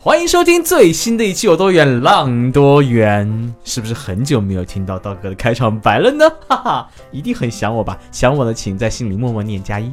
[0.00, 3.26] 欢迎收听最新的一期《有多远浪多远》，
[3.64, 6.24] 是不是很久没有听到道哥的开场白了呢？
[6.46, 7.98] 哈哈，一定很想我吧？
[8.12, 9.90] 想我的请在心里默默念加一。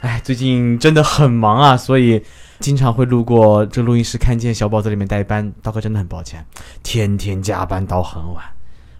[0.00, 2.20] 哎，最近真的很忙啊，所以
[2.58, 5.52] 经常会路过这录音室，看见小宝在里面代班。
[5.62, 6.44] 道哥真的很抱歉，
[6.82, 8.44] 天天加班到很晚，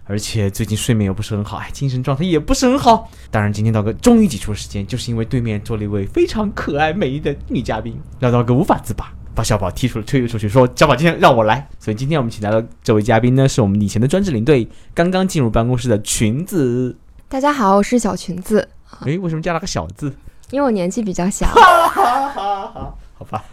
[0.05, 3.11] 而且最近睡眠又不是很好，哎，精神状态也不是很好。
[3.29, 9.11] 当然，今天道哥终于挤出了时间，就是因为对面坐了一位非常可爱美丽的女嘉宾，让道哥无法自拔。
[9.33, 16.95] 把小宝踢出了，推出去，说：“小宝，今天让我来。”所以今天我们请来的这位嘉宾呢，是我们以前的专职领队，刚刚进入办公室的裙子。
[17.29, 18.67] 大家好，我是小裙子。
[19.05, 20.13] 诶，为什么加了个小字？
[20.49, 21.47] 因为我年纪比较小。
[21.47, 23.43] 好吧。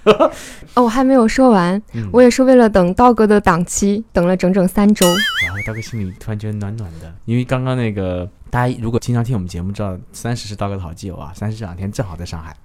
[0.75, 1.81] 哦，我还没有说完，
[2.13, 5.07] 我也是为了等道哥的档期，等了整整三周。
[5.07, 11.31] 然后道哥心里突然觉得暖暖的，因为刚刚那个大家如果经常听我们节目，知道三十是道哥的好基友啊。
[11.35, 12.57] 三十这两天正好在上海。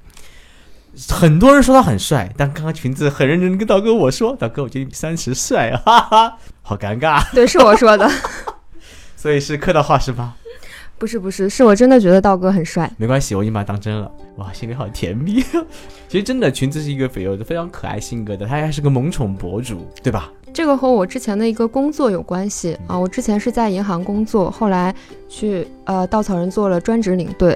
[1.09, 7.23] 很多人说他很帅，但刚刚裙子很认真跟道哥我说：“道哥，我觉得你比三十帅啊！”哈哈，好尴尬。
[7.33, 8.09] 对，是我说的。
[9.17, 10.35] 所以是客套话是吗？
[11.03, 12.89] 不是不是，是我真的觉得道哥很帅。
[12.95, 14.09] 没关系，我已经把他当真了。
[14.37, 15.43] 哇，心里好甜蜜。
[16.07, 20.31] 其实真的，裙子是一个非有非常可爱性格的，他还是个萌宠博主，对吧？
[20.53, 24.95] 这个和我之前的一个工作有关系啊，我之前是在银行工作，后来
[25.27, 27.49] 去呃稻草人做了专职领队，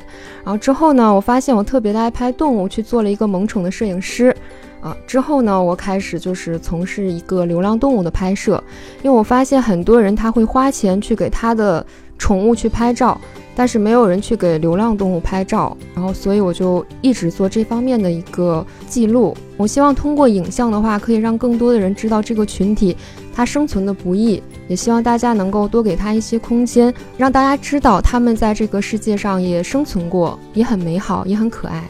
[0.44, 4.36] 然后之后呢，我发现我特别的爱拍动物，去做了一个萌宠的摄影师，
[4.82, 8.62] 啊，之后呢，我开始就是从事一个流浪动物的拍摄，
[9.04, 11.86] 因为我发现很多人他会花钱去给他的
[12.18, 13.20] 宠物去拍照。
[13.60, 19.36] 但是没有人去给流浪动物拍照，然后所以我就一直做这方面的一个记录。
[19.58, 22.96] 我希望通过影像的话，可以让更多的人知道这个群体
[23.34, 31.84] 它生存的不易，也希望大家能够多给他一些空间，让大家知道他们在这个世界上也生存过，也很美好，也很可爱。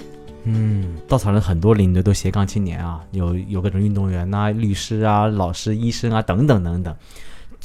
[0.46, 6.96] 嗯，稻草人很多领队都斜杠青年啊，有有各种运动员呐、律师啊、老师、医生啊等等等等。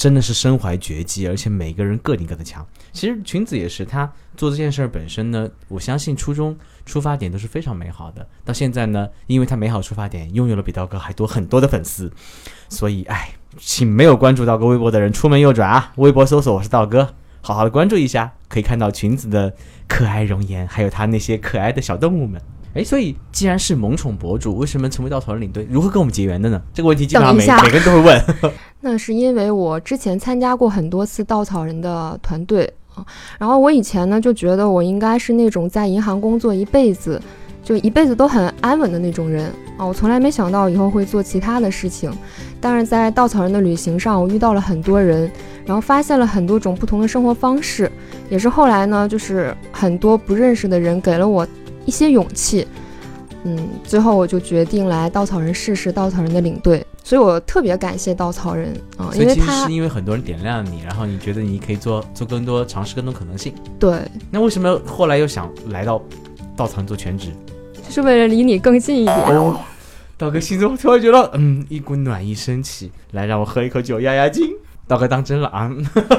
[0.03, 2.67] 真的是身怀绝技，而且每个人个顶个的强。
[2.93, 8.27] 其实裙子也是，他做这件事儿本身呢，我相信初衷出发点都是非常美好的。
[8.45, 12.13] 到现在呢，因为他美好出发点，拥有了比道哥还多很多的粉丝，
[12.69, 19.55] 所以哎，请没有关注道哥微博的人出门右转啊，微博搜索我是道哥，好好的关注一下，可以看到裙子的
[19.87, 22.43] 可爱容颜，还有他那些可爱的小动物们。
[22.75, 25.65] 哎，所以既然是萌宠博主，为什么成为稻草人领队？
[25.71, 26.61] 如何跟我们结缘的呢？
[26.75, 28.53] 这个问题基本上每每个人都会问。
[28.84, 33.06] 那是因为我之前参加过很多次稻草人的团队啊，
[33.38, 37.22] 然后我以前呢就觉得我应该是那种在银行工作一辈子，
[37.62, 42.12] 就一辈子都很安稳的那种人啊，我从来没想到以后会做其他的事情。
[42.60, 45.31] 但是在稻草人的旅行上，我遇到了很多人，
[45.65, 47.91] 然后发现了很多种不同的生活方式，
[48.28, 51.47] 也是后来呢，就是很多不认识的人给了我
[51.84, 52.66] 一些勇气，
[53.44, 56.84] 嗯，最后我就决定来稻草人试试稻草人的领队。
[57.05, 63.53] 所以我特别感谢稻草人啊，因为他是因为很多人点亮你，然后你觉得你可以做做更多尝试更多可能性。
[63.79, 66.01] 对，那为什么后来又想来到
[66.57, 67.29] 稻草人做全职？
[67.87, 69.17] 就是为了离你更近一点。
[69.17, 69.61] 哦，
[70.17, 74.49] 道哥心中突然觉得，嗯，一股暖意升起，来让我喝一口酒压压惊。
[74.87, 75.71] 道哥当真了啊，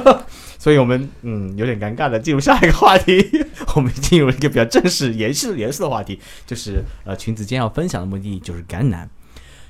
[0.59, 3.45] 所以我们嗯有点尴尬的进入下一个话题，
[3.75, 9.07] 我们进入一个比较正式、严肃、严肃的话题，就是呃裙子今天要分享的目的就是甘南。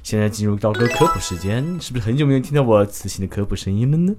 [0.03, 4.13] 现在进入道哥科普时间，是不是很久没有听到我磁性的科普声音了呢？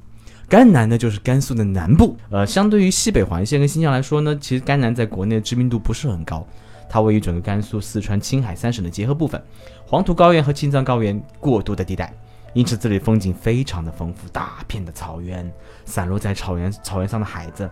[0.48, 6.46] 甘南呢，就是甘肃的南部，呃，相对于西北环线跟新疆来说呢，其实甘南在国内的知名度不是很高。
[6.88, 9.42] 它位于整个甘肃、四川、青海三省的结合部分，
[9.86, 12.14] 黄土高原和青藏高原过渡的地带，
[12.54, 15.52] 因此这里风景非常的丰富，大片的草原，
[15.84, 17.68] 散落在草原草原上的海子，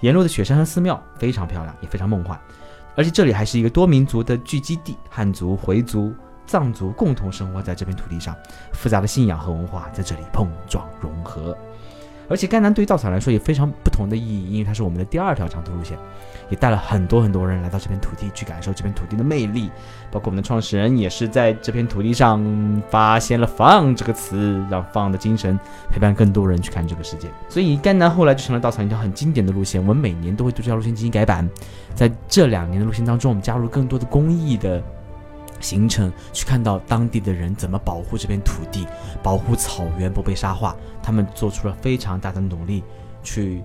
[0.00, 2.40] 沿路的雪山和寺庙非常漂亮，也非常梦幻。
[2.94, 6.12] 而且这里还是一个多民族的聚集地，汉族、回族。
[6.52, 8.36] 藏族共同生活在这片土地上，
[8.72, 11.56] 复杂的信仰和文化在这里碰撞融合。
[12.28, 15.98] 而且甘南对于稻草来说也非常不同的意义，因为它是我们的第二条长途路线，
[16.48, 19.70] 也带了很多很多人来到这片土地去感受这片土地的魅力。
[20.10, 22.40] 包括我们的创始人也是在这片土地上
[22.88, 25.58] 发现了放这个词，让放的精神
[25.90, 27.28] 陪伴更多人去看这个世界。
[27.48, 29.80] 所以甘南后来就成了稻草一条很经典的路线。
[29.80, 31.46] 我们每年都会对这条路线进行改版，
[31.94, 34.82] 在这两年的路线当中，我们加入更多的公益的。
[35.62, 38.86] 行程，去看到当地的人怎么保护这片土地，
[39.22, 42.82] 保护草原不被沙化，他们做出了非常大的努力，
[43.22, 43.62] 去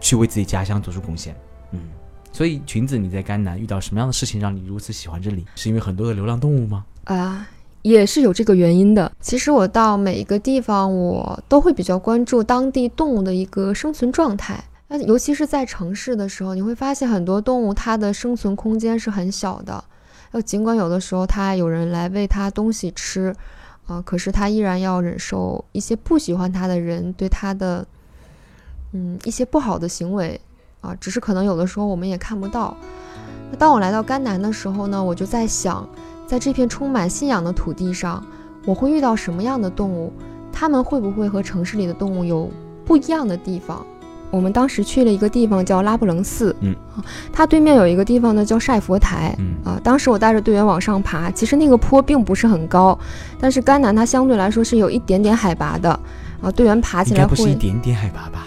[0.00, 1.36] 去为自己家乡做出贡献。
[1.70, 1.80] 嗯，
[2.32, 5.44] 所以裙子，你在甘南遇到什么样的事情让你如此喜欢这里？
[5.54, 6.84] 是因为很多的流浪动物吗？
[7.04, 7.46] 啊。
[7.82, 9.12] 也是有这个原因的。
[9.20, 14.60] 其实我到每一个地方，我都会比较关注当地动物的一个生存状态。
[14.88, 19.84] 那尤其是在城市的时候，你会发现很多动物它的生存空间是很小的。
[20.32, 23.34] 要尽管有的时候它有人来喂它东西吃，
[23.86, 27.86] 啊，可是它依然要忍受一些不喜欢它的人对它的，
[28.92, 30.40] 嗯，一些不好的行为，
[30.80, 32.76] 啊，只是可能有的时候我们也看不到。
[33.50, 35.88] 那当我来到甘南的时候呢，我就在想。
[36.26, 38.20] 在这片充满信仰的土地上，
[38.64, 40.12] 我会遇到什么样的动物？
[40.52, 42.50] 它们会不会和城市里的动物有
[42.84, 43.86] 不一样的地方？
[44.30, 46.74] 我们当时去了一个地方叫拉卜楞寺，嗯，
[47.32, 49.54] 它对面有一个地方呢叫晒佛台，嗯。
[49.64, 52.98] 啊，当时我带着队员往上爬，其实那个坡并不是很高，
[53.40, 55.90] 但是甘南它相对来说是有一点点海拔的，
[56.42, 58.46] 啊，队员爬起来会不是一点点海拔吧？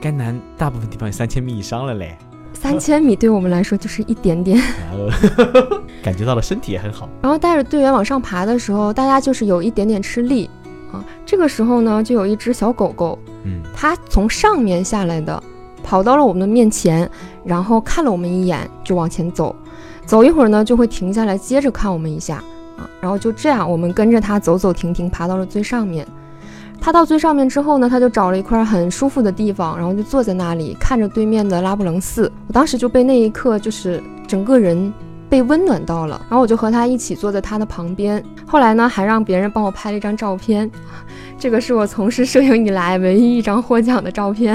[0.00, 2.16] 甘南大部分地方有三千米以上了嘞。
[2.52, 4.58] 三千米对我们来说就是一点点，
[6.02, 7.08] 感觉到了身体也很好。
[7.20, 10.48] 然后带着队员往上爬的时候，大家就是有一点点吃力
[10.94, 11.04] 啊。
[11.26, 15.42] 这个时候呢，就有一只小狗狗，嗯，它从上面下来的，
[15.82, 17.08] 跑到了我们的面前，
[17.44, 19.54] 然后看了我们一眼，就往前走。
[20.06, 22.36] 走一会儿呢，就会停下来，接着看我们一下
[22.76, 22.88] 啊。
[23.00, 26.06] 然后就这样，我们跟着它走走停停，爬到了最上面。
[26.80, 32.30] 它到最上面之后呢，它就找了一块很舒服的地方，然后就坐在那里看着对面的拉布楞寺。
[32.46, 34.92] 我当时就被那一刻就是整个人
[35.34, 38.22] 被温暖到了，然后我就和他一起坐在他的旁边。
[38.46, 40.70] 后来呢，还让别人帮我拍了一张照片，
[41.36, 44.54] 这个是我从事摄影以来唯一一张获奖的照片。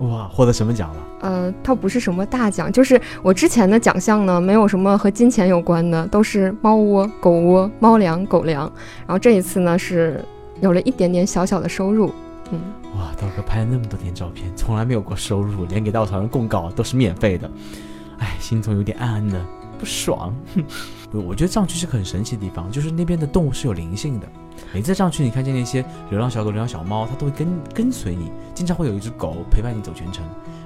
[0.00, 0.96] 哇，获得什么奖了？
[1.22, 8.70] 呃，倒不是什么大奖，就是我之前的奖项呢，没有什么和金钱有关的，都是猫窝、狗窝、猫粮、狗粮。
[9.06, 10.22] 然后这一次呢是。
[10.60, 12.12] 有了一点点小小的收入，
[12.50, 12.60] 嗯，
[12.96, 17.48] 哇，刀哥拍了那么多天照片，从来没有过收入，连给稻草人供稿都是免费的，
[18.18, 19.40] 哎，心中有点暗暗的
[19.78, 20.34] 不爽。
[21.12, 24.26] 我觉得藏区是个很神奇的地方，就是那边的动物是有灵性的。
[24.74, 30.22] 每次藏区，你看见那些流浪小狗、流浪小猫，它都会跟跟随你，经常会有一只狗陪伴你走全程，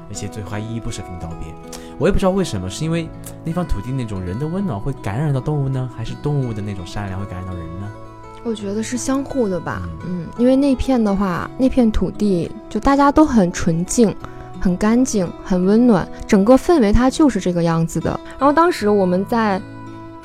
[0.08, 1.54] 而且最后还依依不舍跟你道别。
[1.98, 3.08] 我也不知道为什么，是因为
[3.44, 7.88] 那方土地那种人的温暖会感染到动物呢，还是动物的那种善良会感染到人呢？
[8.44, 14.12] 我觉得是相互的吧，嗯，因为那片的话，那片土地就大家都很纯净、
[14.62, 18.08] 很干净、很温暖，整个氛围它就是这个样子的。
[18.38, 19.60] 然后当时我们在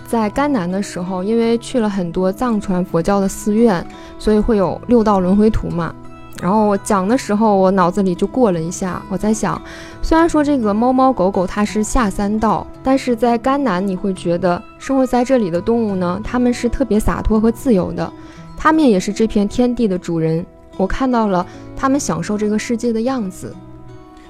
[0.07, 3.83] 在甘南的时候，因为去了很多藏传佛教的寺院，
[4.19, 5.91] 所以会有六道轮回图嘛。
[6.39, 9.59] 然后我讲的时候，我脑子里就过了一下，我在想，
[10.03, 18.13] 虽然说这个猫猫狗狗它是下三道，但是在甘南你会觉得生活在这里的动物呢，它们是特别洒脱和自由的，
[18.55, 20.45] 它们也是这片天地的主人。
[20.77, 21.43] 我看到了
[21.75, 23.51] 它们享受这个世界的样子。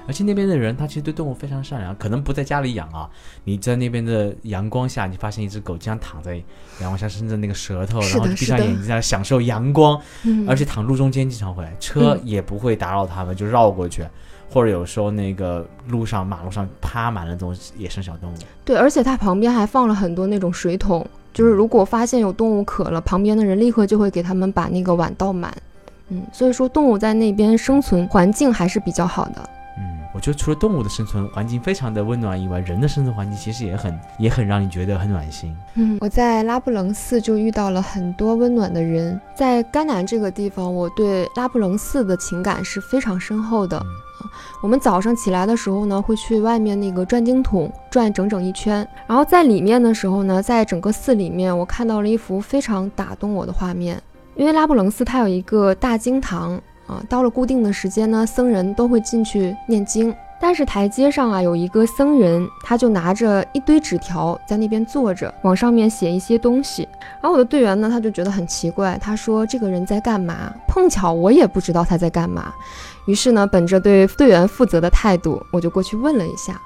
[0.07, 3.09] 而且那边的人，他其实对动物非常善良，可能不在家里养啊。
[3.43, 6.37] 你在那边的阳光下，你发现一只狗经常躺在
[6.79, 9.99] 阳光下，伸着那个舌头，然后闭上眼睛在享受阳光，
[10.47, 14.05] 而且躺路中间经常会，车也不会打扰他们，就绕过去，
[14.49, 18.35] 或者有时候那个路上马路上趴满了这种野生小动物。
[18.63, 25.53] 对，而且它旁边还放了很多那种水桶，就是如果发现有动物渴了，旁边的人立刻就会给他们把那个碗倒满。
[26.09, 29.49] 嗯，所以说动物在那边生存环境还是比较好的。
[30.17, 35.55] 我觉得除了动物的生存环境非常的温暖以外，人的生存环境其实也很也很让你觉得很暖心。
[35.75, 39.21] 嗯，我在拉布楞寺就遇到了很多温暖的人。
[39.35, 43.79] 在甘南这个地方，我对拉布楞寺的情感是非常深厚的。
[44.63, 54.01] 我们早上起来的时候呢，会去外面那个转经筒转整整一圈，然后在里面的时候呢，在整个寺里面，我看到了一幅非常打动我的画面。
[54.35, 56.59] 因为拉布楞寺它有一个大经堂。
[56.87, 60.13] 啊，到了固定的时间呢，僧人都会进去念经。
[60.39, 66.87] 但是台阶上啊，有一个僧人，他就拿着一堆纸条在那边坐着，往上面写一些东西。
[67.19, 72.53] 然后我的队员呢，他就觉得很奇怪，他说：“这个人在干嘛？”碰巧我也不知道他在干嘛。
[73.07, 76.61] 于是呢，本着对队员负责的态度，我就过去问了一下。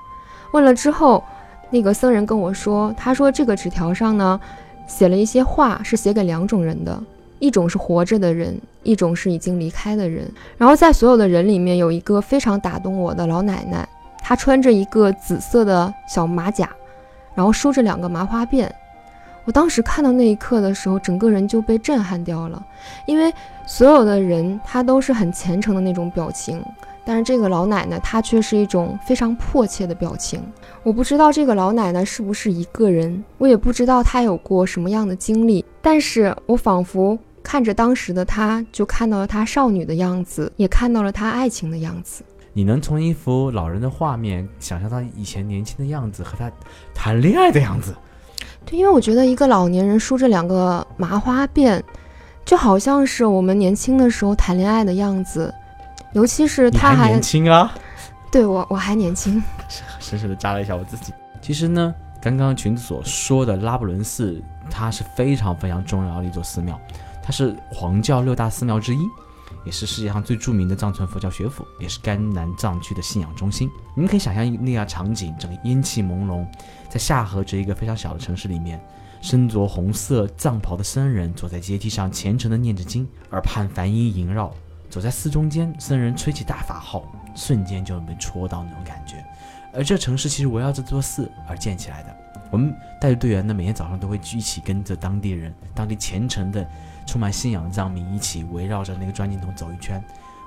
[0.52, 1.24] 问了之后，
[1.70, 4.38] 那个僧人跟我说：“他说这个纸条上呢，
[4.86, 7.02] 写了一些话，是写给两种人的。”
[7.42, 10.32] 一种是活着的人，一种是已经离开的人。
[10.58, 13.86] 然后在所有的人里面，有一个非常打动我的老奶奶，
[14.20, 16.70] 她穿着一个紫色的小马甲，
[17.34, 18.70] 然后梳着两个麻花辫。
[19.44, 22.64] 我当时看到那一刻的时候，整个人就被震撼掉了，
[23.08, 23.34] 因为
[23.66, 26.64] 所有的人他都是很虔诚的那种表情，
[27.04, 30.40] 但是这个老奶奶她却是一种非常迫切的表情。
[30.84, 42.24] 我不知道这个老奶奶是不是一个人，我也不知道她有过什么样的经历，但是我仿佛看着当时的她，就看到了她少女的样子，也看到了她爱情的样子。
[42.54, 46.52] 你能从一幅老人的画面想象到以前年轻的样子和他
[46.94, 47.96] 谈恋爱的样子。
[48.66, 51.82] 对，因为我觉得一个老年人梳着两个麻花辫，
[52.44, 55.54] 就好像是我们年轻的时候谈恋爱的样子，
[56.12, 57.74] 尤其是他还年轻啊。
[58.30, 59.42] 对我我还年轻，
[60.00, 61.14] 深深的扎了一下我自己。
[61.42, 66.80] 其实呢，刚刚群子所说的拉布伦寺，它是非常非常重要的一座寺庙，
[67.32, 69.00] 是黄教六大寺庙之一。
[69.64, 73.70] 也是世界上最著名的藏传佛教学府，也是甘南藏区的信仰中心。
[73.96, 76.48] 你们可以想象那样场景，整个烟气朦胧，
[76.90, 78.84] 在下河这一个非常小的城市里面，
[79.22, 84.52] 身着红色藏袍的僧人坐在阶梯上虔诚地念着经，耳畔梵音萦绕。
[84.90, 87.04] 走在寺中间，僧人吹起大法号，
[87.36, 89.24] 瞬间就能被戳到那种感觉。
[89.74, 92.16] 而这城市其实围绕这座寺而建起来的。
[92.50, 96.68] 我们带着队员呢，每天早上都会一起跟着当地人、当地虔诚的。
[97.06, 100.02] 充满信仰的藏民一起围绕着那个转经筒走一圈，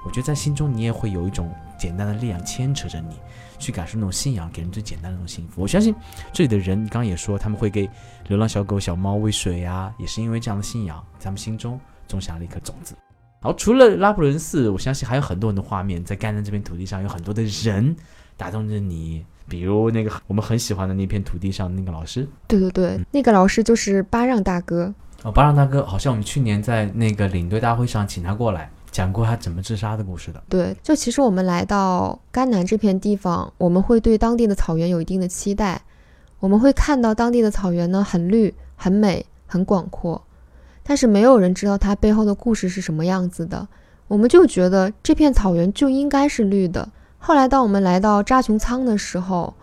[0.04, 3.16] 我觉得在心中你也会有一种简单的力量牵扯着你，
[3.58, 5.62] 去感受那种信仰给人最简单的那种幸福。
[5.62, 5.94] 我相信
[6.32, 7.88] 这里的人刚刚也说他们会给
[8.28, 12.94] 流浪小狗、小猫喂水啊，也是因为这样的信仰，咱们心中种下了一颗种子。
[13.40, 17.94] 好，除了拉卜伦寺，我相信还有很多人的画面在甘南这片土地上，有很多的人
[18.38, 22.26] 打动着你，比如那个我们很喜欢的那片土地上那个老师。
[22.48, 24.94] 对对对，那个老师就是巴让大哥。
[25.24, 30.42] 哦，巴让大哥，好像我们去年在那个领队大会上请他过来，讲过他怎么自杀的故事的。
[30.50, 35.80] 对，就其实我们来到甘南这片地方，我们会对当地的草原有一定的期待，
[36.40, 40.22] 我们会看到当地的草原呢很绿、很美、很广阔，
[40.82, 43.66] 但是没有人知道它背后的故事是什么样子的。
[44.08, 46.86] 我们就觉得这片草原就应该是绿的。
[47.16, 49.54] 后来当我们来到扎琼仓的时候，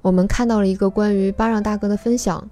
[0.00, 2.48] 我们看到了一个关于巴让大哥的分享。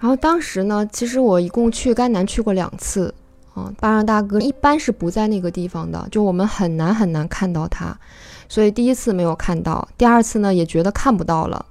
[0.00, 3.14] 然后当时呢，其实我一共去甘南去过两次，
[3.52, 7.94] 啊，巴让大哥一般是不在那个地方的，就我们很难很难看到他，
[8.48, 11.66] 所以第一次没有看到，第二次呢也觉得看不到了。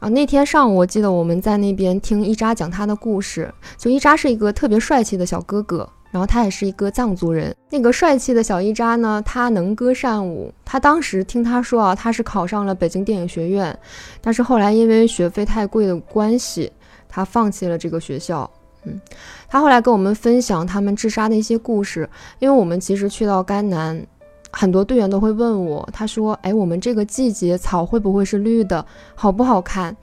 [0.00, 7.54] 啊，那天上午我记得我们在那边听伊扎讲他的故事，就伊扎是一个特别帅气的小哥哥，然后他也是一个藏族人。
[7.70, 13.78] 那个帅气的小伊扎呢，他能歌善舞，他当时听他说啊，他是考上了北京电影学院，
[14.20, 16.72] 但是后来因为学费太贵的关系。
[17.14, 18.50] 他放弃了这个学校，
[18.82, 19.00] 嗯，
[19.48, 22.10] 他后来跟我们分享他们自杀的一些故事。
[22.40, 24.04] 因为我们其实去到甘南，
[24.50, 29.96] 很多队员都会问我，他说：“哎，我们这个季节草会不会是绿的，好不好看？”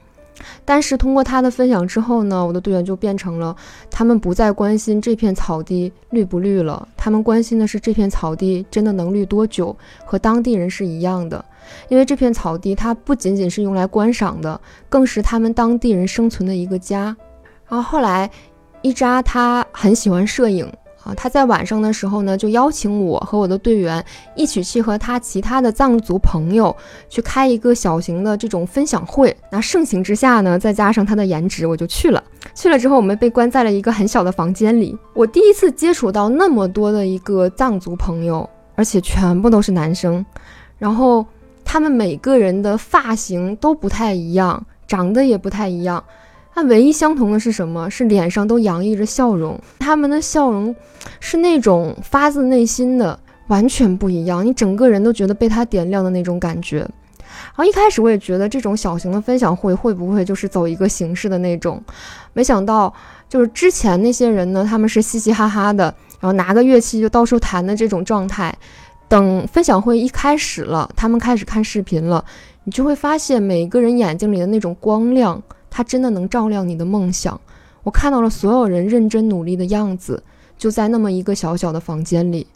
[0.63, 3.53] 但是通过他的分享之后呢，我的队员就变成了，
[3.89, 9.75] 他们不再关心这片草地绿不绿了，他们关心的是这片草地真的能绿多久，
[10.05, 11.43] 和当地人是一样的。
[11.89, 14.59] 因为这片草地，它不仅仅是用来观赏的，
[14.89, 17.15] 更是他们当地人生存的一个家。
[17.67, 18.29] 然后后来，
[18.81, 20.65] 伊扎他很喜欢摄影
[21.03, 24.03] 啊，他在晚上的时候呢，就邀请我和我的队员
[24.35, 26.75] 一起去和他其他的藏族朋友
[27.07, 29.35] 去开一个小型的这种分享会。
[29.51, 32.21] 那盛情之下呢，再加上他的颜值，我就去了。
[32.53, 34.97] 去了之后，我们被关在了一个很小的房间里。
[35.13, 40.25] 我第一次接触到那么多的一个藏族朋友，而且全部都是男生，
[40.77, 41.25] 然后。
[41.71, 46.03] 他们每个人的发型都不太一样，长得也不太一样，
[46.53, 47.89] 但唯一相同的是什么？
[47.89, 49.57] 是脸上都洋溢着笑容。
[49.79, 50.75] 他们的笑容
[51.21, 54.45] 是那种发自内心的，完全不一样。
[54.45, 56.79] 你整个人都觉得被他点亮的那种感觉。
[56.79, 61.81] 然后一开始我也觉得这种小型的分享会会不会就是走一个形式的那种，
[62.33, 62.93] 没想到
[63.29, 65.85] 就是之前那些人呢，他们是嘻嘻哈哈的，
[66.19, 68.53] 然后拿个乐器就到处弹的这种状态。
[69.11, 72.23] 等分享会一开始了，他们开始看视频了，
[72.63, 77.37] 你就会发现每个人眼睛里的那种光亮，它真的能照亮你的梦想。
[77.83, 80.23] 我看到了所有人认真努力的样子，
[80.57, 82.47] 就在那么一个小小的房间里，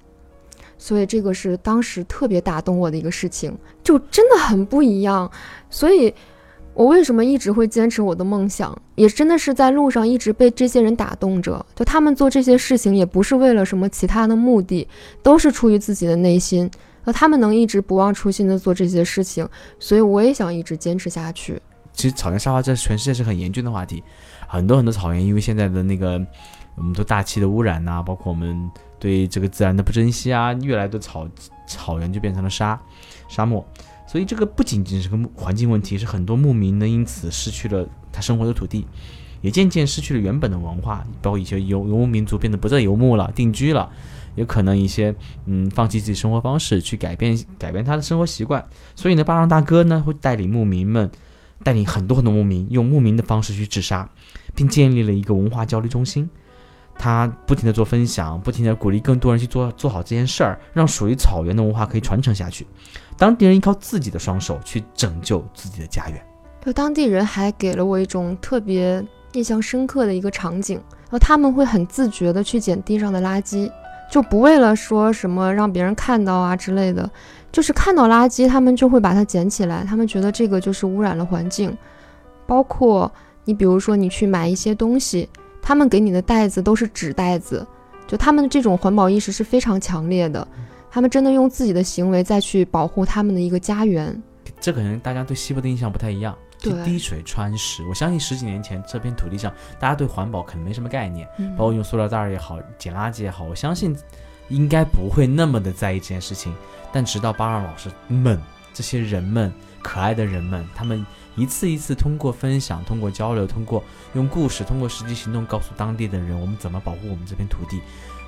[0.77, 5.29] 所以这个是当时特别打动我的一个事情，就真的很不一样，
[5.69, 6.13] 所以。
[6.75, 8.77] 我为什么一直会坚持我的梦想？
[8.95, 11.65] 也真的是在路上一直被这些人打动着。
[11.73, 14.85] 就他们做这些事情，也不是为了什么其他的目的，
[15.23, 16.69] 都是出于自己的内心。
[17.05, 19.47] 那他们能一直不忘初心的做这些事情，
[19.79, 21.61] 所以我也想一直坚持下去。
[21.93, 24.03] 其实草原沙化在全世界是很严峻的话题，
[24.45, 26.21] 很多很多草原因为现在的那个
[26.75, 31.25] 我们都大气的污染呐，包括我们对这个自然的不珍惜啊，越来的草
[31.65, 32.77] 草原就变成了沙
[33.29, 33.65] 沙漠。
[34.15, 38.87] 所以这个不仅仅是个环境问题，是很多牧民呢因此失去了他生活的土地，
[39.41, 43.91] 也渐渐失去了原本的文化，包括一些游游牧民族变得不再游牧了，定居了，
[44.35, 45.13] 有可能一些
[45.47, 48.65] 嗯放弃自己生活方式去改变改变他的生活习惯。
[48.95, 51.11] 所以呢，巴让大哥呢会带领牧民们，
[51.61, 54.09] 带领很多很多牧民用牧民的方式去治沙，
[54.55, 56.29] 并建立了一个文化交流中心。
[56.97, 62.65] 他不停地做分享，不停地鼓励更多人去做做好这件事儿，让属于草原的文化可以传承下去。
[63.17, 66.19] 当地人依靠自己的双手去拯救自己的家园。
[66.65, 73.69] 就当地人还给了我一种特别印象深刻的一个场景，然后他们会很自觉地去捡地上的垃圾，
[74.09, 77.07] 就不为了说什么让别人看到啊之类的，
[77.51, 81.77] 就是看到垃圾他们就会把它捡起来，他们觉得这个就是污染了环境。
[82.47, 83.11] 包括
[83.43, 85.29] 你比如说你去买一些东西。
[85.65, 87.65] 他们给你的袋子都是纸袋子，
[88.05, 90.47] 就他们的这种环保意识是非常强烈的。
[90.91, 94.21] 他们真的用自己的行为再去保护他们的一个家园。
[94.61, 97.83] 这可能大家对西部的印象不太一样，就滴水穿石。
[97.89, 103.97] 我相信十几年前这片土地上，大家对环保可能没什么概念，包括用塑料袋也好，捡垃圾也好，我相信
[104.49, 106.53] 应该不会那么的在意这件事情。
[106.93, 108.39] 但直到巴尔老师们
[108.71, 111.03] 这些人们，可爱的人们，他们。
[111.35, 117.81] 一次一次通过分享，通过交流，通过用故事，通过实际行动告诉当地的人，我们怎么保护我们这片土地。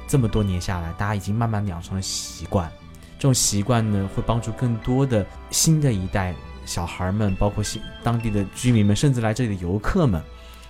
[0.08, 2.70] 这么多年下来，大家已经慢慢养成了习惯。
[3.18, 6.36] 这种习惯呢，会帮助更多的新的一代
[6.66, 10.22] 小孩们，包括新当地的居民们，甚至来这里的游客们，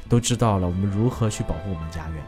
[0.08, 2.24] 都知道了我们如何去保护我们家园。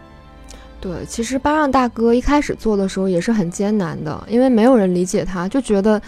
[0.82, 6.02] 对，其实巴让大哥一开始做的时候也是很艰难的，因为没有人理解他，就觉得。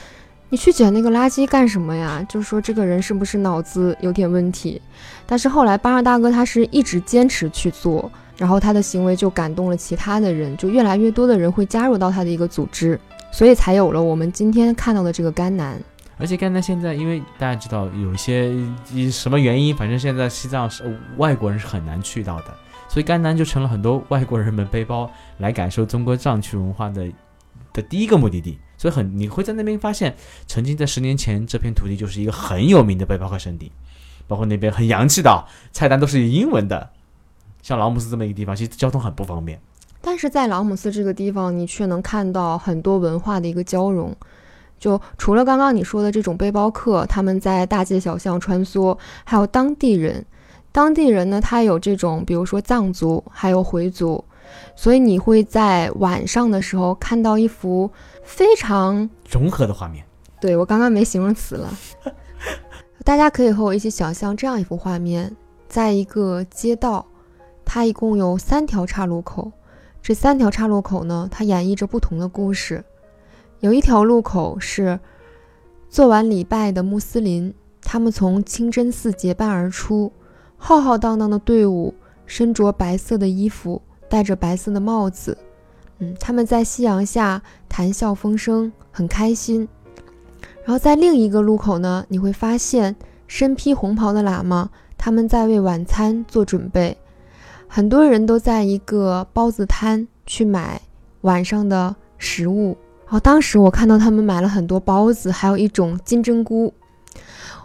[0.51, 2.21] 你去捡那个垃圾干什么呀？
[2.27, 4.81] 就是说这个人是不是脑子有点问题？
[5.25, 12.99] 但是后来巴尔大哥他是一直坚持去做，然后他的行为就感动了其他的人，就越来越多的人会加入到他的一个组织，
[13.31, 15.81] 所以才有了我们今天看到的这个甘南。
[16.17, 18.53] 而且甘南现在，因为大家知道有一些
[19.09, 20.83] 什么原因，反正现在西藏是
[21.15, 22.53] 外国人是很难去到的，
[22.89, 27.09] 所以甘南就成了很多外国人们背包来感受中国藏区文化的
[27.71, 28.59] 的第一个目的地。
[28.81, 30.15] 所以很，你会在那边发现，
[30.47, 33.71] 曾经在十年前，这片土地就是一个很有名的背包客圣地，
[34.27, 36.89] 包括那边很洋气的菜单都是以英文的。
[37.61, 39.61] 像朗姆斯这么一个地方，其实交通很不方便。
[40.01, 44.17] 但是在朗姆斯这个地方，你却能看到很多文化的一个交融。
[44.79, 50.25] 就除了刚刚你说的这种背包客，他们在大街小巷穿梭，还有当地人。
[50.71, 54.25] 当地人呢，他有这种，比如说藏族，还有回族。
[54.75, 57.91] 所以你会在晚上的时候看到一幅
[58.23, 60.05] 非常融合的画面。
[60.39, 61.69] 对我刚刚没形容词了，
[63.05, 65.35] 大家可以和我一起想象这样一幅画面：
[65.67, 67.05] 在一个街道，
[67.63, 69.51] 它一共有三条岔路口，
[70.01, 72.83] 这三条岔路口呢，它演绎着不同的故事。
[73.59, 74.99] 有一条路口是
[75.87, 80.11] 做完礼拜的穆斯林，他们从清真寺结伴而出，
[80.57, 81.93] 浩浩荡荡的队伍，
[82.25, 83.83] 身着白色的衣服。
[84.11, 85.37] 戴着白色的帽子，
[85.99, 89.65] 嗯，他们在夕阳下谈笑风生，很开心。
[90.65, 92.93] 然后在另一个路口呢，你会发现
[93.25, 96.97] 身披红袍的喇嘛，他们在为晚餐做准备。
[97.69, 100.81] 很多人都在一个包子摊去买
[101.21, 102.77] 晚上的食物。
[103.05, 106.73] 然后当时我看到他们买了很多包子，还有一种金针菇。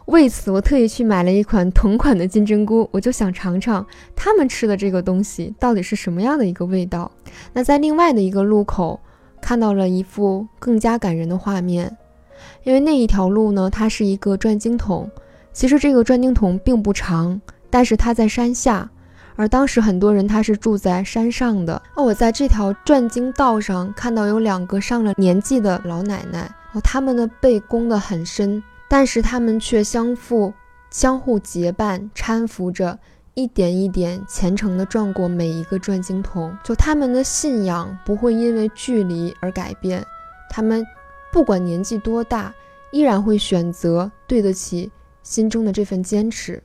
[0.06, 7.10] 为此，我特意去买了一款同款的金针菇，我就想尝尝他们吃的这个东西到底是什么样的一个味道。
[7.52, 9.00] 那在另外的一个路口，
[9.40, 11.96] 看到了一幅更加感人的画面，
[12.62, 15.10] 因为那一条路呢，它是一个转经筒。
[15.52, 18.88] 其实这个转经筒并不长，但是它在山下，
[19.34, 21.82] 而当时很多人他是住在山上的。
[21.96, 28.62] 那我在这条转经道上看到有两个上了年纪的老奶奶，哦，他们的背弓得很深。
[28.88, 30.52] 但是他们却相互
[30.90, 32.98] 相互结伴搀扶着，
[33.34, 36.56] 一点一点虔诚地转过每一个转经筒。
[36.62, 40.06] 就他们的信仰不会因为距离而改变，
[40.48, 40.86] 他们
[41.32, 42.54] 不管年纪多大，
[42.92, 44.90] 依然会选择对得起
[45.22, 46.62] 心中的这份坚持。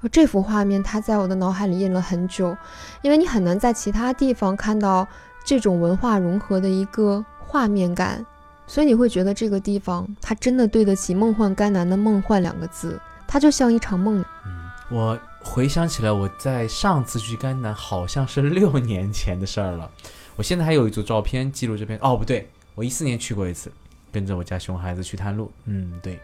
[0.00, 2.56] 而这幅画面，它在我的脑海里印了很久，
[3.02, 5.06] 因为你很难在其他地方看到
[5.44, 8.24] 这种文化融合的一个画面感。
[8.66, 14.24] 所以你会觉得这个地方，它真的对得起“梦幻甘南”的“梦幻”两个字，它就像一场梦。
[14.44, 19.90] 嗯，我回想起来，我在上次去甘南好像是六年前的事儿了。
[20.34, 21.98] 我现在还有一组照片记录这边。
[22.02, 23.70] 哦，不对，我一四年去过一次，
[24.10, 25.50] 跟着我家熊孩子去探路。
[25.64, 26.20] 嗯，对，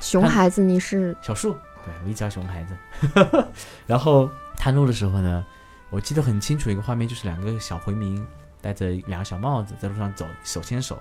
[0.00, 1.52] 熊孩子你是小树，
[1.84, 3.46] 对我一家熊孩子。
[3.86, 5.44] 然后探路的时候呢，
[5.90, 8.26] 我记得很清楚一个画面，就是两个小回民
[8.60, 11.00] 戴着两个小帽子在路上走，手牵手。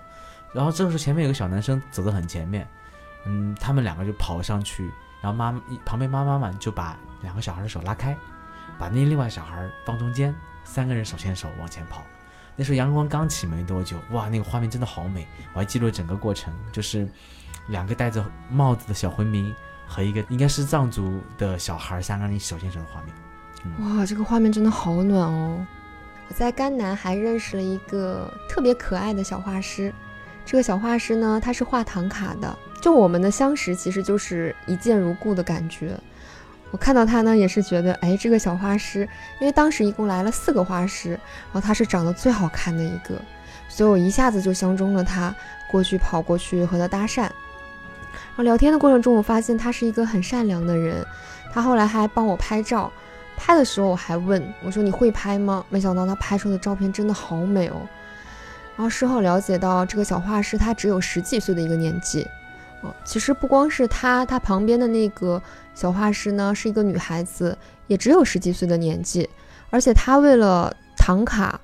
[0.53, 2.67] 然后这个时候前面有个小男生走得很前面，
[3.25, 5.51] 嗯，他们两个就跑上去，然后妈
[5.85, 8.17] 旁边妈妈们就把两个小孩的手拉开，
[8.77, 12.03] 把那另外小孩放中间，三个人手牵手往前跑。
[12.55, 15.25] 那时候阳光刚起没多久，哇，那个画面真的好美！
[15.53, 17.07] 我还记录了整个过程，就是
[17.67, 19.55] 两个戴着帽子的小回民
[19.87, 23.97] 和一个应该是藏族的小孩，三个人手牵手的画面。
[23.97, 25.65] 哇，这个画面真的好暖哦！
[26.27, 29.93] 我在甘南还认识了一个特别可爱的小画师，
[30.45, 32.57] 这个小画师呢，他是画唐卡的。
[32.81, 35.97] 就我们的相识，其实就是一见如故的感觉。
[36.71, 39.07] 我看到他呢，也是觉得，哎，这个小画师，
[39.39, 43.21] 因为当时一共来了四个画师，然后他是长得最好看的一个，
[43.67, 45.35] 所以我一下子就相中了他，
[45.69, 47.21] 过去跑过去和他搭讪。
[47.21, 51.05] 然后聊天的过程中，我发现他是一个很善良的人，
[51.53, 52.91] 他后来还帮我拍照。
[53.37, 55.65] 拍的时候我还问我说你会拍吗？
[55.69, 57.81] 没想到他拍出的照片真的好美哦。
[58.81, 62.27] 然后事后了解到，这个小画师他只有十几岁的一个年纪。
[62.81, 65.39] 哦，其实不光是他，他旁边的那个
[65.75, 69.29] 小画师呢是一个女孩子，也只有十几岁的年纪。
[69.69, 71.61] 而且他为了唐卡，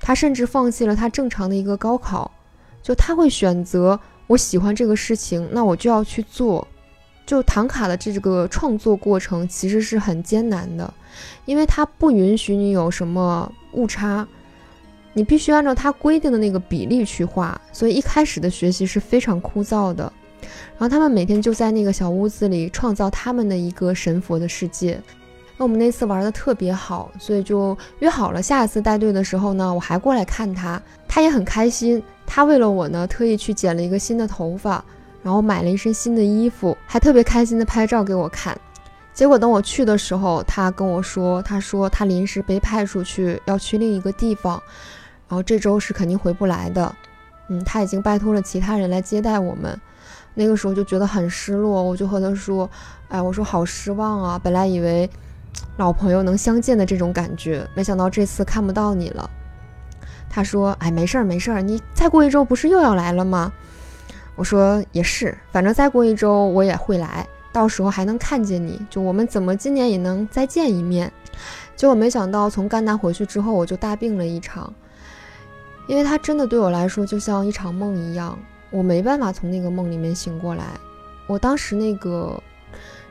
[0.00, 2.30] 他甚至放弃了他正常的一个高考，
[2.84, 3.98] 就他会选择
[4.28, 6.64] 我喜欢这个事情，那我就要去做。
[7.26, 10.94] 就唐卡的这个创作过程其实是很艰难的，
[11.46, 14.24] 因为它不允许你有什么误差，
[15.18, 20.12] 你必须按照它规定的那个比例去画，所以一开始的学习是非常枯燥的。
[20.78, 25.02] 然后他们每天就在那个小屋子里创造他们的一个神佛的世界。
[25.56, 32.00] 那我们那次玩的特别好，所以就约好了下一次带队的时候呢，我还过来看他，他也很开心。
[32.24, 34.84] 他为了我呢，特意去剪了一个新的头发。
[35.20, 38.56] 然后买了一身新的衣服，还特别开心的拍照给我看。
[39.12, 44.62] 结果等我去的时候，他跟我说，他说他临时被派出去，要去另一个地方，
[45.28, 46.94] 然后这周是肯定回不来的。
[47.48, 49.78] 嗯，他已经拜托了其他人来接待我们。
[50.34, 52.68] 那个时候就觉得很失落，我就和他说
[53.08, 55.08] ：“哎，我说好失望啊，本来以为
[55.76, 59.28] 老朋友能相见的这种感觉，没想到这次看不到你了。”
[60.30, 63.52] 他说：“哎，没事儿没事儿，你再过一周不是又要来了吗？”
[64.36, 71.12] 我说也是，反正再过一周我也会来，到时候还能看见你，就我们怎么今年也能再见一面。
[71.74, 74.72] 结果没想到从甘南回去之后，我就大病了一场，
[75.88, 78.38] 因为他真的对我来说就像一场梦一样，
[78.70, 80.64] 我没办法从那个梦里面醒过来。
[81.26, 82.40] 我当时那个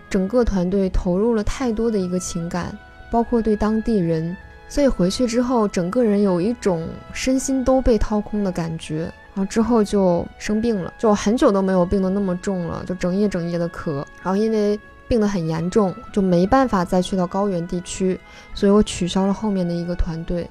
[0.10, 2.78] 整个团队投入了太多的一个情感，
[3.12, 4.38] 包括对当地人，
[4.70, 9.12] 所以回去之后整个人有一种身心都被掏空的感觉。
[9.34, 13.98] 然后之后就生病了，就很久都没有病得那么重了，就整夜整夜的咳。
[14.24, 18.20] 然后因为病得很严重，就没办法再去到高原地区，
[18.56, 20.50] 所以我取消了后面的一个团队。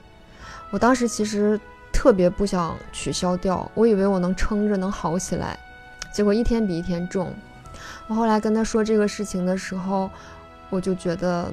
[0.70, 1.58] 我当时其实
[1.96, 5.58] 特别不想取消掉，我以为我能撑着能好起来，
[6.12, 7.32] 结果一天比一天重。
[8.06, 10.10] 我后来跟他说这个事情的时候，
[10.68, 11.50] 我就觉得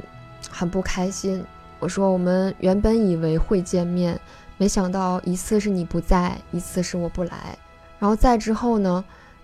[0.51, 1.41] 很不开心。
[1.79, 4.19] 我说我们原本以为会见面。
[4.58, 7.58] 没想到一次是你不在，一次是我不来，
[7.97, 9.03] 然后再之后呢，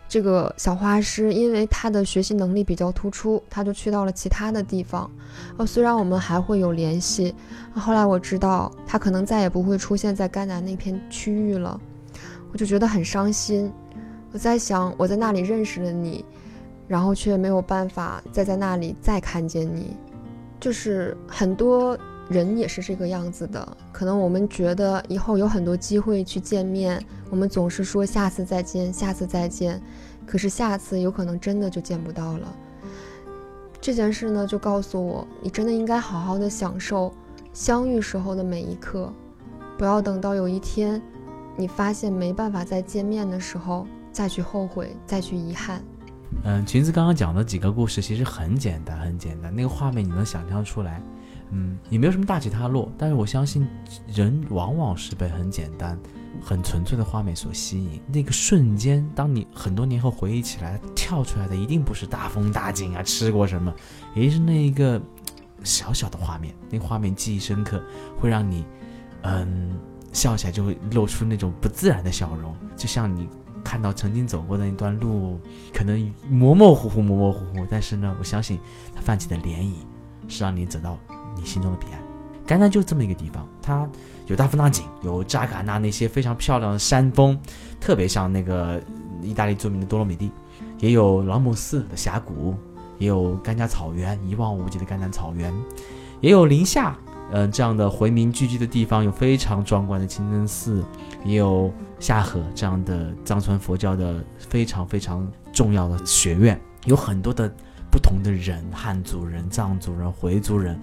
[0.09, 5.09] 这个小画师因为他的学习能力比较突出，他就去到了其他的地方。
[5.55, 7.33] 哦，虽然我们还会有联系，
[7.75, 11.79] 后来我知道他可能再也不会出现在甘南那片区域了，
[12.51, 13.71] 我就觉得很伤心。
[14.31, 16.25] 我在想，我在那里认识了你，
[16.87, 19.95] 然后却没有办法再在那里再看见你，
[20.59, 21.95] 就是很多。
[22.29, 29.81] 人也是这个样子的，可能我们觉得以后有很多机会去见面，我们总是说下次再见，下次再见，
[30.27, 32.55] 可是下次有可能真的就见不到了。
[33.81, 37.11] 这件事呢，就告诉我，你真的应该好好的享受
[37.51, 39.11] 相遇时候的每一刻，
[39.75, 41.01] 不要等到有一天
[41.57, 45.81] 你发现没办法再见面的时候再去后悔，再去遗憾。
[46.43, 51.01] 嗯，裙子刚刚讲的几个故事其实很简单，很简单，那个画面你能想象出来。
[51.51, 53.67] 嗯，也没有什么大起大落，但是我相信，
[54.07, 55.97] 人往往是被很简单、
[56.41, 57.99] 很纯粹的画面所吸引。
[58.07, 63.73] 那个瞬间，当你很多年后回忆起来，跳出来的一定不是大风大景啊，吃过什么，
[64.13, 65.01] 也是那一个
[65.63, 66.53] 小小的画面。
[66.69, 67.83] 那画面记忆深刻，
[68.19, 68.63] 会让你，
[69.23, 69.77] 嗯，
[70.13, 73.27] 笑起来就会露出那种不自然的笑容，就像你
[73.63, 75.39] 看到曾经走过的那段路，
[75.73, 78.59] 可能模模糊糊、模模糊糊，但是呢，我相信
[78.95, 79.73] 它泛起的涟漪，
[80.27, 80.97] 是让你走到。
[81.35, 81.99] 你心中的彼岸，
[82.45, 83.87] 甘南就这么一个地方，它
[84.27, 87.39] 有大风大景，有扎尕那那些非常漂亮的山峰，
[87.79, 88.81] 特别像那个
[89.21, 90.31] 意大利著名的多洛米蒂，
[90.79, 92.55] 也有朗姆寺的峡谷，
[92.97, 95.53] 也有甘加草原一望无际的甘南草原，
[96.21, 96.95] 也有宁夏，
[97.31, 100.83] 嗯这样的回民聚居的地方，有非常壮观的清真寺，
[101.23, 107.51] 也有夏河这样的藏传佛教的非常非常重要的学院，有很多的
[107.91, 110.79] 不同的人，汉族人、藏族人、回族人。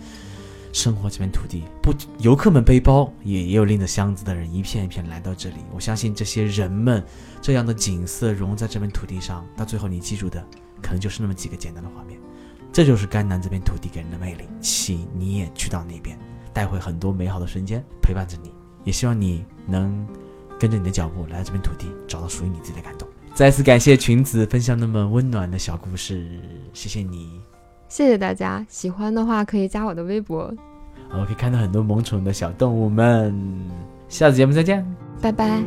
[0.77, 1.65] 生活这片土地。
[1.83, 5.57] 不，游客们背包也也有拎着箱子的人，一片一片来到这里。
[5.75, 7.03] 我相信这些人们
[7.41, 10.47] 这样的景色融在这片土地上，到最后你记住的
[10.83, 12.21] 可能就是那么几个简单的画面。
[12.71, 14.45] 这就是甘南这片土地给人的魅力。
[14.61, 16.19] 请你也去到那边，
[16.53, 18.53] 带回很多美好的瞬间陪伴着你。
[18.85, 20.07] 也希望你能
[20.61, 23.09] 跟着你的脚步来到这片土地，找到属于你自己的感动。
[23.35, 26.39] 再次感谢裙子分享那么温暖的小故事，
[26.75, 27.41] 谢谢你。
[27.89, 30.53] 谢谢大家，喜欢的话可以加我的微博。
[31.11, 33.35] 我可以看到很多萌宠的小动物们。
[34.09, 34.87] 下次节目再见，
[35.21, 35.63] 拜拜。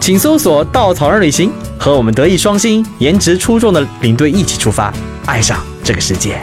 [0.00, 4.92] 请搜索“稻草人旅行”，和我们德艺双馨、颜值出众的领队一起出发，
[5.26, 6.40] 爱上这个世界。